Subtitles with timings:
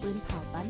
[0.00, 0.66] ปืนเผาปัน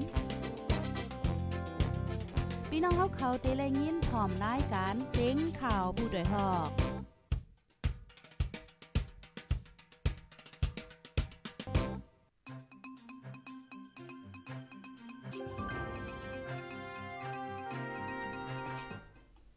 [2.69, 6.92] พี่น้องเขาเขาเตะแลยินพร้อมรายการเซ็งข่าวผู้ด้วยหอก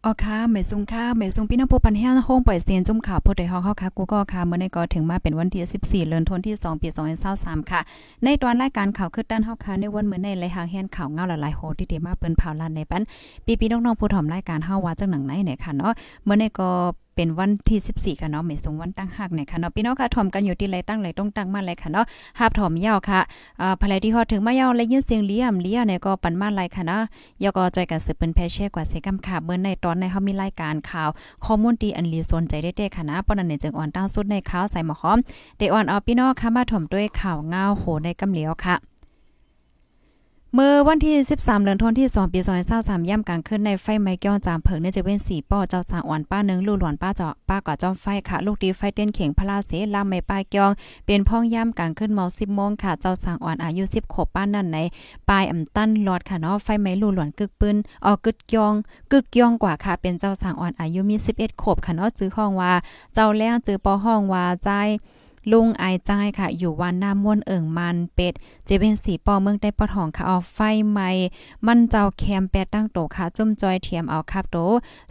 [0.07, 6.87] อ๋อค่ะเม่ซุงค่ะเม่ซุงพี่น้องผู้ปันแห้งห้องปล่อยเสียนจุ่มข่าวพดได้ฮอกเฮาค่ะกูก็ค่ะเมื่อในก็ถึงมาเป็นวันที่ 14 เดือนธันวาคม2ปี
[7.29, 7.81] 2023ค่ะ
[8.23, 13.03] ในตอนรายการข่าวคืดด้านเฮาค่ะในวันเมื่อในเลหางแฮนข่าวเงาหลายๆโหที่เดมาเปิ้นเผาลันในปัน
[13.45, 15.93] ปีพี่น้องๆผู้ถ่อมรายการเฮาว่าจังหนังไหนเนี่ยค่ะเนาะ
[16.23, 16.69] เมื่อในก็
[17.15, 22.05] เป็นวันที่ 14 ค่ะเนาะเมษงวันตั้งหักเนี่ยค่ะเนาะพี่น้องค่ะถ่อมกันอยู่ที่ไรตั้งไรต้องตั้งมาเลยค่ะเนาะ
[22.39, 23.19] หาบถ่อมยาวค่ะ
[23.59, 27.01] เอ่าภายที่ฮอดถึงมายาวและยินเสียงเลี้ยมเลี้ยเนี่ยก็ปันมาไลค่ะเนาะ
[27.43, 31.09] ยก็จอยกันสืบเป็นแพเช่กว่าเสกำค่ะเมื่อในตอนในเฮามีรายการข่าว
[31.45, 35.17] ข้อมูลดีอันลีสนใจได้เด้ค่ะนะปนนั้นเนี่ยจึงอ่อนตั้งสุดในข่าวใส่หมอหอม
[35.57, 38.75] เดอ่อนเอาพี่น้องค่ะมาถ่อมด้วยข่าวเงาโหในกำเหลียวค่ะ
[40.57, 42.39] เมื่อวันที่ 13เดือนธันวาคมที่2ปี
[42.75, 50.71] 2023ย่ำกลางคืนในไฟไหม้แก้วจามเผิงเนี่ยจะเป็นสีป้อเจ้าสางอ่อนป้านึงลูกหลอนป้าเจาะป้ากว่าจอมไฟค่ะ ลูกดีไฟเต้นเข่งพลาเสลาไม่ป้ายกอง
[51.05, 54.77] เป็นพ้องย่ำกลางคืนเมา10โมงค่ะ เจ้าสางอ่อนอายุ 10ขวบป้านั่นใน
[55.29, 57.75] ปลายอำตั้นหลอดค่ะเนาะไฟไหม้ลูกหลอนกึกปืน
[58.05, 58.73] ออกกึกยอง
[59.11, 62.73] กึกยองกว่าค่ะ เป็นเจ้าสางอ่อนอายุมี 11ขวบค่ะเนาะจื้อห้องว่า
[63.13, 64.69] เจ้าแล้งจื้อปอห้องว่าใจ
[65.51, 68.33] ลุงไอายใจค่ะ อยู่วันน้ำม่วนเอิ่งมันเป็ด
[68.65, 71.09] เจเป็นสีปอเมืองได้ปอทองค่ะเอาไฟใหม่
[71.65, 74.57] มันเจ้าแคมแปดตั้งโตค่ะจุ่มจอยเทียมเอาครับโต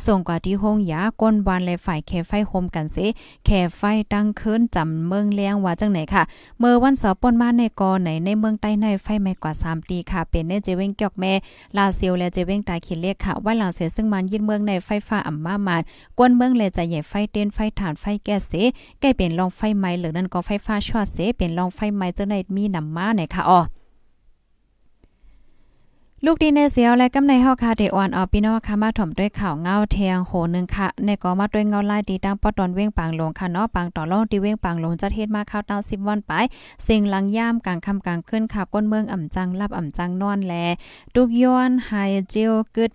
[0.06, 3.06] ส่งกว่าที่ห้องยาก้นบานและฝ่ายแคไฟโฮมกันสิ
[3.44, 3.82] แคไฟ
[4.12, 6.22] ตั้งคืนจำเมืองเลี้ยงว่าจังไหนค่ะ
[6.58, 11.32] เมื่อวันเสาร์ป่นมาในกอไหนในเมืองใต้ในไฟไหม่กว่า3ตีค่ะ เป็นในเจเวงเกอกแม่
[11.76, 15.82] ลาเซียวและเจเวงตาขีเลขค่ะว่าหลังเสียซึ่งมันยึดเมืองในไฟฟ้าอ่ำมามาน
[16.18, 18.52] กวนเมืองเลยจะใหญ่ไฟเต้นไฟฐานไฟแก๊สเส
[19.00, 23.60] ใกล้เป็นรองไฟไหม้หรือนั่นก็ไฟฟ้าช็อตเสเป็นรองไฟไหม้จังได๋มีนำมาไหนค่ะอ๋อ
[26.26, 36.32] ลูกดีในเสียวและกำในเฮาคาเดออนออพี่น้องค่ะมาถ่อมด้วยข่าวเงาแทงโหนึงค่ะในก็มาด้วยเงาลายดีตั้งปอตอนเว้งปางลงค่ะเนาะปางต่อรองที่เว้งปางลงจะเทศมาข้าวตา10วันไป
[36.82, 40.54] เสียงหลังย่ามกลางค่ำกลางขึ้นค่ะก้นเมืองอ่ำจังรับอ่ำจังนอนแล
[41.14, 41.92] ตุกย้อนไฮ
[42.30, 42.90] เจลกึด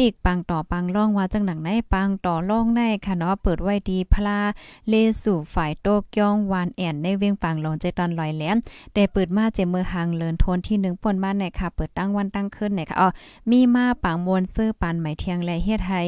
[0.00, 4.40] ปีกปังต่อปังล่องว่าจังหนังในปังต่อล่องในค่ะเนาะเปิดไว้ดีพลา
[4.88, 8.56] เลสู่ฝ่ายโตกย่องวานแอนในเวียงปังหลงใจตอนลอยแหลม
[8.94, 13.08] แต่เปิดมาเจมือหางเลินโทนที่1ป่นมาในค่ะ เปิดตั้งวันตั้งขึ้นเนี่ยค่ะอ๋อ
[13.50, 16.02] มีมาปังมวลซื้อปันไหมเทียงและเฮ็ดให้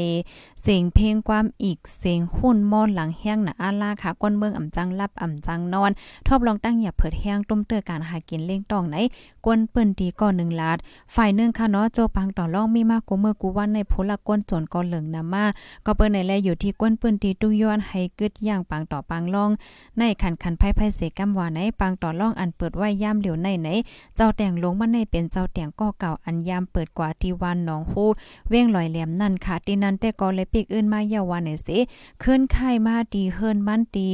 [0.62, 5.90] เสียงเพลงความอีกเสียงหุ่นมอนหลังแห้งน่ะอาล่าค่ะก้นเมืองอ่ำจังรับอ่ำจังนอน
[6.26, 8.96] ทบลองตั้งอย่าเผิดแห้งตุ้มเตือการหากินเล่งต้องไหน
[9.44, 10.78] กวนเปืนดีก่อน1ลาด
[11.14, 15.46] ฝ่ายนึงค่ะเนาะโจปังต่อรองมีมากกูเมื่อกูวันในพละก้นจนก็เหลืองนำมา
[15.86, 19.50] ก็เปิ้นในแลอยู่ที่ก้นปืนตีตุ้ย้อนให้กึดย่างปังต่อปังล่อง
[19.98, 23.68] ในขันขันไพ่ไพ่เสกำว่าในปังต่อล่องอันเปิดไว้ย่ามเหลียวในไหน
[24.16, 28.08] เจ้าแต่งลงมันในเป็นเจ้าแต่งก็เก่าอันยามเปิดกว่าที่วันหนองฮู้
[28.48, 31.78] เว้งลอยแหลมนั่นค่ะที่นั้นแต่ก็เลยปีกอื่นมาเยาวันไหนสิ
[32.22, 34.08] ขึ้นค่มาดีเฮิรนมันตี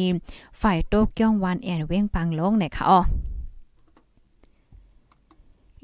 [0.60, 3.00] ฝ่ายโตกย่องวันแอนเว้งปังลงไหนค่ะอ๋อ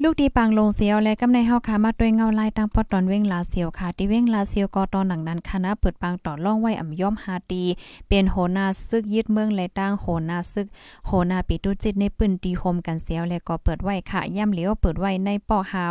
[0.03, 7.63] ลูกดีปังลงเสียวและกำในเฮาค่ะมาด้วยเงาลายตั้งปอตอนเว้งลาเสียวค่ะที่เว้งลาเสียวก็ตอนหนังนั้นคณะเปิดปังต่อล่องไว้อ่ำย่อมหาตี
[8.09, 10.67] เป็นโหนาซึกยึดเมืองและตั้งโหนาซึก
[11.07, 15.83] โหนาปิตุจิตในปืนตีโฮมกันเสียวและก็เปิดไว้ค่ะย่ำเหลียวเปิดไว้ในปอหา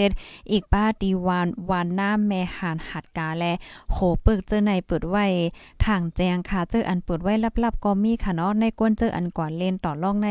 [0.00, 3.52] 67อีกป้าตีวานวานหน้าแม่หานหัดกาและ
[3.92, 5.24] โหเปิกเจอในเปิดไว้
[5.84, 7.32] ทางแจงค่ะเจออันเปิดไว้
[7.64, 10.28] ลับๆก็มีค่ะเนาะในก้นเจออันกว่าเล่นต่อล่องใน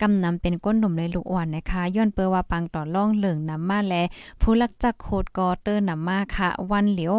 [0.00, 3.94] กำนำเป็นก้นหนุ่มเลยลูกอ่อนนะคะย้อนเปอว่าปังต่อล่องเหลืองนำมาแล
[4.40, 7.14] ผู้ลักจักโคดกอเตอร์นำมาค่ะ วันเหลียว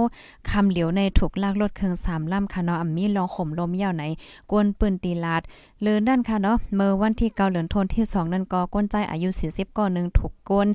[0.50, 4.04] คำเหลียวในถูกลากรถเครื่องสามล่ำค่ะเนาะอมีลองข่มลมยาวไหน
[4.52, 5.42] กวนปืนตีลาด
[5.82, 10.68] เลือนด้านค่ะเนาะเมื่อวันที่เกาเหลือนทนที่ 2 นั่นก็ก้นใจอายุ 40ก่อนึงถูกก้น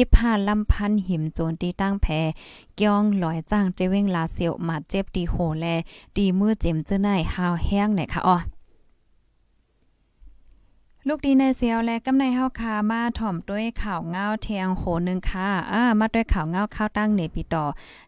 [0.00, 2.06] 25ลำพันหิมโจนตีตั้งแพ
[2.76, 5.66] เกียงลอยจ้างเจเว้งลาเสียวมาเจ็บตีโหแล
[6.16, 8.36] ดีมือเจ็มเจ้าหน้าหาวแห้งไหนค่ะอ๋อ
[11.08, 17.64] ลูกดีในเซียวและกำในเฮาคามาถ่อมด้วยข่าวเงาเทียงโหนึงค่ะอ่ามาด้วยข่าวเงาข้าวตั้งเนปิต่อ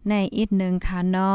[0.09, 1.35] ในอีกนึงค่ะนอ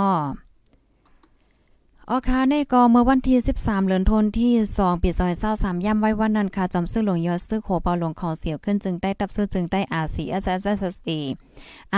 [2.10, 9.81] ออค่ะในกอเมื่อวันที่ 13 เดือนธันวาคมที่ 2 ปีซอย23ย่ำไว้วันนั้นค่ะจอมซื้อหลวงยอดซื้อโคเปาหลวงขอเสียวขึ้นจึงได้ตับซื้อจึงได้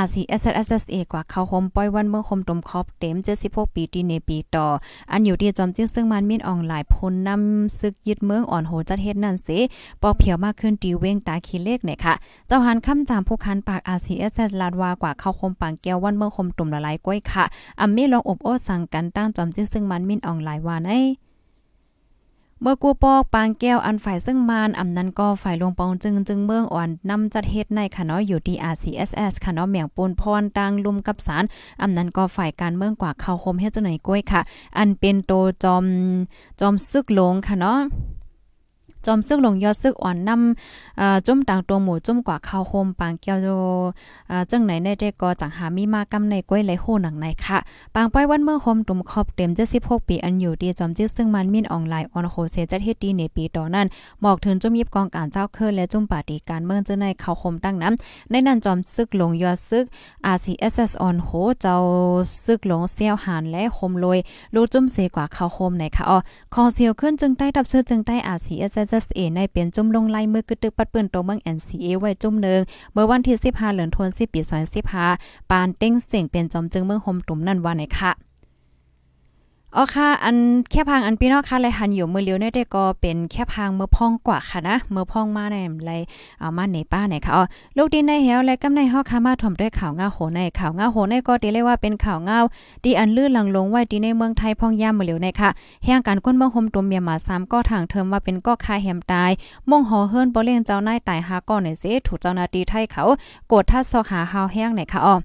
[0.04, 3.16] RCSSSA RCSSSA กว่าเขาโฮมป้อยวันเมื่อคมตมครอบเต็ม
[3.46, 4.68] 76ปีที่ในปีต่อ
[5.12, 9.60] อันอยู่ที่จอมจิ้งซึ่งมันมีนออนไลน์พลนำซึกยึดเมืองอ่อนโหจัดเฮ็ดนั่นสิ
[10.02, 12.14] ปอกเพียวมากขึ้นตีเว้งตาคีเลขเนี่ยค่ะ
[12.48, 17.46] เจ้าหันคำจามผู้คันปาก RCSS ลาดว่ากว่าเขาคมปังแก้ววันเมื่อคมตุ่มละลายก้อยค่ะ
[17.80, 20.92] อำมีลองอบโอ้สั่งกันตั้งจอมจิ้งซึ่งมันมินออนไลน์ว่าใน
[22.62, 31.44] เมื่อกูปอกปางแก้วอันฝ่ายซึ่งมานอำนั้นก็ฝ่ายลงปองจึงจึงเมืองอ่อนนำจัดเฮ็ดในค่ะเนาะอยู่ที่ RCSS ค่ะเนาะเมียงปูนพรตังลุมกับสาร
[31.82, 34.42] อำนั้นก็ฝ่ายการเมืองกว่าเข้าโฮมเฮ็ดจังไหนก้วยค่ะ
[34.78, 35.34] อันเป็นโต
[35.64, 35.86] จอม
[36.60, 37.80] จอมซึกลงค่ะเนาะ
[39.06, 47.58] จอมซึกลงยอดซึกอ่อนนำเอ่อจุ่มต่างตัวหมู่จุ่มกว่าข้าวโฮมปางแก้วโเอ่อจังไหนในได้ก็จังหามีมากำในก้วยไหลโหหนังในค่ะ
[47.96, 49.50] ปางป้อยวันเมื่อโฮมตุ่มครอบเต็ม
[49.80, 53.88] 76ปีอันอยู่ดีจอมจิซึ่งมันมินออนไลน์ออนโฮเซจัดเฮ็ดดีในปีต่อนั้น
[54.24, 59.86] บอกถึงจุ่มยิบกองการเจ้าเคิรและจุ่มปาฏิการเมืองจังในข้าวโฮมตั้งน้ำในนั้นจอมซึกลงยอดซึก
[60.36, 61.30] RCSS on โห
[61.62, 61.76] เจ้า
[62.44, 64.20] ซึกหลงเซี่ยวหานและโฮมลอย
[64.56, 66.18] ลูกจุ่มเสกว่าข้าวโฮมในค่ะอ๋อ
[66.54, 72.60] คอเซียวขึ้นจึงได้ดับซื้อจึงได้ RCSS เอในเป็นจุ่มลงไล่มือกึตึกปัดเปิ้นโตเมือง NCA ไว้จุ่มหนึ่ง
[72.94, 74.42] เมื่อวันที่15เหลือนทวนวาคมปี
[74.96, 78.29] 2015ปานเต้งเสียงเป็นจอมจึงเมืองโฮมตุ่มนั่นว่าไหนค่ะ
[79.76, 80.38] อ๋อค่ะ อัน
[80.72, 85.92] แค่พังอันพี่น้องค่ะเลยหันอยู่มือเลียวเนี่ยได้ก็เป็นแค่พังเมื่อพ่องกว่าค่ะนะเมื่อพ่องมาในไร
[86.40, 87.44] เอามาในป้าไหนค่ะอ๋อ
[87.78, 92.40] ลูกดินในเหวและกำในเฮาค่ะมาถมด้วยข่าวเงาโหในข่าวเงาโหในก็ตีเลยว่าเป็นข่าวเงา
[92.84, 95.50] ดีอันลื่นหลังลงไว้ดีในเมืองไทยพ่องย่ามมือเลียวในค่ะ
[95.86, 99.32] แห่งการก้นเมืองโฮมตุ่มเมียมา3ก็ทางเทิมว่าเป็นก็คาแหมตาย
[99.70, 103.04] ม่งหอเฮิรนบ่เลี้ยงเจ้านายตายหาก็ในเสถูกเจ้านาที่ไทยเขา
[103.52, 105.16] กดทัดซอกหาหาวแห้งไหนค่ะอ๋อ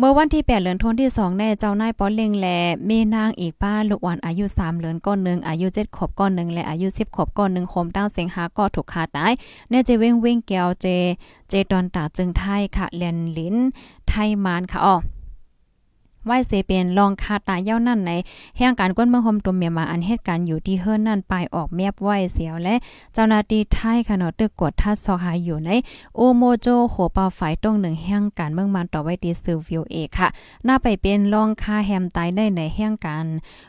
[0.00, 2.46] เมื่อวันที่8เดือนธันวาคมที่2แน่เจ้านายป้อเล็งแล
[2.86, 9.32] เมนางอีกป้าลูกอ่อนอายุ3เดือนก้อนนึงอายุ7ขวบก้อนนึงและอายุ 10ขวบก้อนนึงโคมตั้งเสียงหาก็ถูกขาตาย
[9.70, 10.86] แน่เจเว้งเว้งแก้วเจ
[11.48, 13.56] เจดอนตาจึงไทยค่ะเลียนลิ้น
[14.08, 14.96] ไทยมานค่ะอ๋อ
[16.28, 18.12] ไหวเสเป็นลองคาตาเย้านั่นใน
[18.58, 22.74] แห่งการก้นเมืองโฮมตุมเมียมาอันเหตุการณ์อยู่ที่เฮิรนนั่นไปออกแมบไหวเสียวและ
[23.14, 25.70] เจ้าหน้าที่ไทยค่ะเนาะตึกกดทัดซอกหาอยู่ใน
[26.16, 30.28] โอโมโจโหเปาฝ่ายตรงหนึ่งแห่งการเมืองมันต่อไว้ดีซือวิวเอค่ะ
[30.64, 33.26] หน้าไปเป็นลองคาแฮมตายได้ในแห่งการ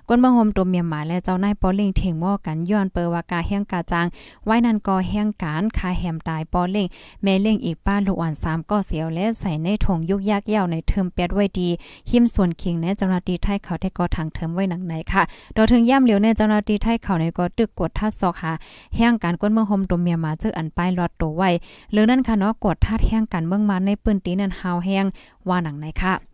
[0.08, 4.06] ก้นเมืองโฮมตุมเมียมาและเจ้านายปอลิงเถงหม้อกันย้อนเปอว่ากาแห่งกาจาง
[4.46, 6.88] ไว้นั่นก็แห่งการคาแฮมตายปอลิง
[7.24, 11.70] แม่เล่งอีกป้าลูกอ่อน3ก็เสียวและใส่ในถุงยุกยากยาวในเทอมแปดไว้ดี
[12.12, 15.24] หิมส่วนเคียงในเจ้าหน้าที่ไทยเขาได้ก็ทางเทิมไว้หนังไหนค่ะ
[15.54, 18.52] โดยถึงย่ำเหลียวในเจ้าหน้าที่ไทยเขาในก็ตึกกดท่าซอกหา
[18.96, 21.50] แห่งการก้นเมืองโฮมตมเมียมาเจออันป้ายลอดโตไว้
[21.92, 25.06] หรือนั่นค่ะเนาะกดท่าแห่งการเมืองมาในปืนตีนันฮาวแห่ง
[25.48, 26.29] ว่าหนังไหนค่ะ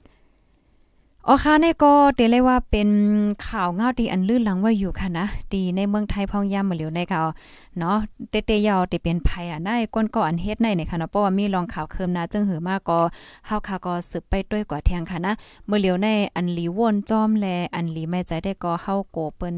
[1.27, 2.89] อ๋อค่ะนี่ก็เตเลยว่าเป็น
[3.47, 7.21] ข่าวเงาดีอันลื่นลังไว้อยู่ค่ะนะดีในเมืองไทยพองย่ำมาเหลียวในค่ะ
[7.79, 7.97] เนาะ
[8.29, 12.99] เตเตยาวเตเป็นภัยอะในก้นก็อันเฮ็ดในเนี่ยค่ะเนาะเพราะว่ามีรองข่าวเคิมนาจึงหือมากก็
[13.47, 15.33] เฮาค่ะก็สืบไปด้วยกว่าแทงค่ะนะ
[15.67, 17.45] เมื่อเหลียวในอันลีวนจอมแล
[17.75, 19.55] อันลีแม่ใจได้ก็เฮาโกเปิ้น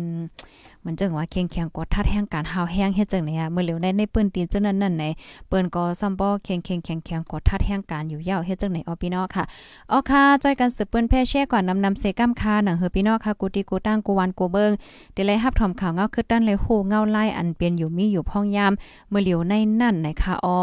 [0.86, 5.04] มันจังว่าเคียงเคียงกดทัดแห่งการหาวแห้งเฮ็ดจังเนี่ยเมื่อเหลียวในในปืนตีนจังนั้นนั่นไหน
[5.48, 9.44] เปิ้นก็ซัมบ่เคียงเคียงเคียงเคียงกดทัดแห่งการอยู่ยาวเฮ็ดจังไหนออพี่น้องค่ะ
[9.92, 14.72] อ๋อค่ะจอยกันสืบเปิ้นแพ่แช่ก่อนนำนำเซกัมคาหนังเฮอพี่น้องค่ะกูติกูตั้งกูวันกูเบิง
[15.14, 18.74] เดเลยรับถอมข่าวเงาคือตั้นเลยโหเงาไล่อันเปลี่ยนอยู่มีอยู่พ่องยาม
[19.10, 20.60] เมื่อเหลียวในนั่นนะคะออ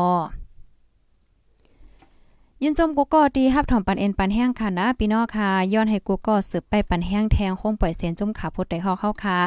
[2.67, 9.39] ยินจมกูก็ดีฮับถอมปันเอ็นปันแห้งค่ะนะพี่น้องค่ะย้อนให้กูก็สืบไปปันแห้งแทงคงปล่อยเสียนจุ่มขาพุดได้ฮอเข้าค่ะ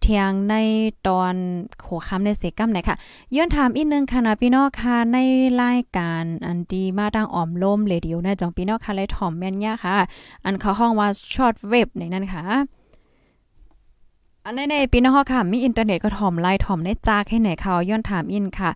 [0.00, 0.54] เทียงใน
[1.06, 1.34] ตอน
[1.80, 2.96] โขคำในเสกัมไหนค่ะ
[3.36, 5.18] ย้อนถามอีกนึงค่ะนะพี่น้องค่ะใน
[5.62, 9.96] รายการอันดีมาดังอ่อมลมเรดิโอนะจองพี่น้องค่ะเลยถ่อมแม่นยาค่ะ
[10.44, 12.75] อันเขาห้องว่าช็อตเว็บในนั้นค่ะ
[14.48, 18.70] อันในในปีนฮอค่ะ มีอินเทอร์เน็ตก็ถ่อมไล่ถ่อมในจากให้ไหนเขาย้อนถามอินค่ะ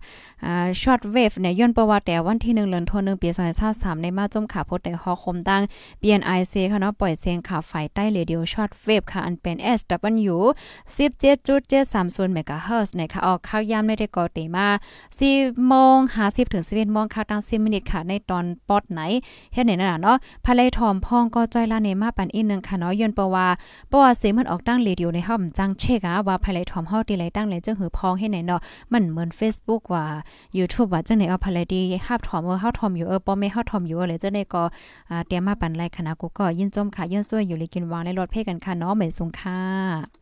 [0.45, 3.29] อ่าช็อตเวฟเนี่ยย้อนประวัติแต่วันที่1เดือนธันวาคมปี
[3.65, 5.61] 2023ในมาจมขาพดได้ฮอคมดัง
[6.01, 10.35] BNIC ค่ะเนาะปล่อยเสียงข่าวไฟใต้เรดิโอช็อตเวฟค่ะ อันเป็น SW
[10.97, 14.67] 17.730เมกะเฮิรตซ์ในค่ะออกข่าวยามในได้ก่อเตมา
[15.17, 19.01] 4โมง50ถึง11โมงค่ะตั้ง10มินิทค่ะ ในตอนปอดไหน
[19.53, 23.47] เฮ็ดไหนน่ะเนาะภายไลถ่อมพ้องก็จ้อยลาเนมาปันอีกนึงค่ะเนาะย้อนประว่า
[23.91, 28.61] ประว่าเสียงมันออกตั้งเรดิโอในห้องจังเชกาว่าภายไลถ่อมเฮาตีไลตั้งเลยจังหือพองให้ไหนเนาะ
[28.93, 30.05] มันเหมือน Facebook ว่า
[30.57, 34.63] YouTube ว่าจังไหนเอาภายไลดีฮับถ่อมเออเฮาถ่อมอยู่เออป้อแม่เฮาถ่อมอยู่อะไรจังไหนก็
[35.09, 40.20] อ่าเตรียมมาปันไลคณะกูก็ยินจมค่ะยินซวยอยู่เลยกินวางในรถเพ่กันค่ะเนาะเหมือนสุงค่ะ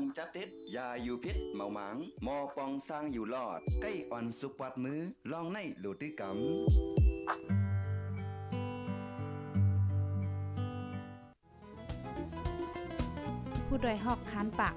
[0.00, 5.00] งจับติดยาอยู่พิษเมาหมางมอปองสร้างอยู่รอด ใกล้อ่อนสุกปัดมือ
[5.32, 6.36] ลองในโลติกรรม
[13.66, 14.74] ผู้ดยหอกคันปาก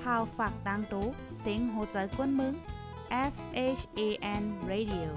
[0.00, 1.06] พาวฝากดังตู้
[1.40, 2.54] เซ็งโหใจกวนมึง
[3.32, 3.36] S
[3.78, 4.00] H A
[4.42, 5.08] N Radio